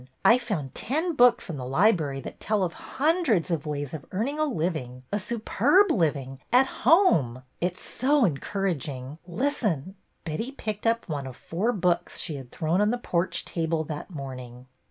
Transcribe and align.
I 0.25 0.39
found 0.39 0.73
ten 0.73 1.13
books 1.13 1.47
in 1.47 1.57
the 1.57 1.63
library 1.67 2.21
that 2.21 2.39
tell 2.39 2.63
of 2.63 2.73
hundreds 2.73 3.51
of 3.51 3.67
ways 3.67 3.93
of 3.93 4.03
earning 4.11 4.39
a 4.39 4.45
living, 4.45 5.03
a 5.11 5.19
superb 5.19 5.91
living, 5.91 6.39
at 6.51 6.65
home! 6.65 7.43
It 7.59 7.77
's 7.79 7.83
so 7.83 8.25
encouraging. 8.25 9.19
Listen!" 9.27 9.93
Betty 10.25 10.53
picked 10.53 10.87
up 10.87 11.07
one 11.07 11.27
of 11.27 11.37
four 11.37 11.71
books 11.71 12.17
she 12.17 12.33
had 12.35 12.51
thrown 12.51 12.81
on 12.81 12.89
the 12.89 12.97
porch 12.97 13.45
table 13.45 13.83
that 13.83 14.09
morning. 14.09 14.65